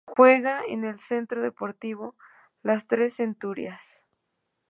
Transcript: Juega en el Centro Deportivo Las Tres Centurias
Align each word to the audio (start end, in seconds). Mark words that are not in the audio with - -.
Juega 0.07 0.63
en 0.67 0.83
el 0.83 0.97
Centro 0.97 1.43
Deportivo 1.43 2.15
Las 2.63 2.87
Tres 2.87 3.13
Centurias 3.17 4.01